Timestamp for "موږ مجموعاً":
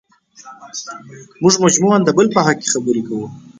1.41-1.97